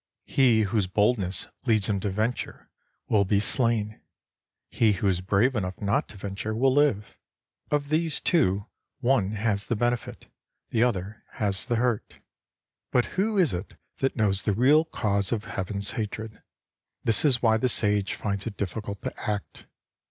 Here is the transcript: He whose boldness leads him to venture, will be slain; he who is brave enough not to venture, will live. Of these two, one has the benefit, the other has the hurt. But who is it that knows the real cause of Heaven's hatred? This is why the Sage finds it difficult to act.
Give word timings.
He 0.25 0.63
whose 0.63 0.87
boldness 0.87 1.47
leads 1.67 1.87
him 1.87 1.99
to 1.99 2.09
venture, 2.09 2.71
will 3.07 3.23
be 3.23 3.39
slain; 3.39 4.01
he 4.71 4.93
who 4.93 5.07
is 5.07 5.21
brave 5.21 5.55
enough 5.55 5.79
not 5.79 6.07
to 6.09 6.17
venture, 6.17 6.55
will 6.55 6.73
live. 6.73 7.15
Of 7.69 7.89
these 7.89 8.19
two, 8.19 8.65
one 9.01 9.33
has 9.33 9.67
the 9.67 9.75
benefit, 9.75 10.25
the 10.71 10.81
other 10.81 11.23
has 11.33 11.67
the 11.67 11.75
hurt. 11.75 12.17
But 12.91 13.05
who 13.13 13.37
is 13.37 13.53
it 13.53 13.73
that 13.99 14.15
knows 14.15 14.41
the 14.41 14.53
real 14.53 14.85
cause 14.85 15.31
of 15.31 15.43
Heaven's 15.43 15.91
hatred? 15.91 16.41
This 17.03 17.23
is 17.23 17.43
why 17.43 17.57
the 17.57 17.69
Sage 17.69 18.15
finds 18.15 18.47
it 18.47 18.57
difficult 18.57 19.03
to 19.03 19.29
act. 19.29 19.67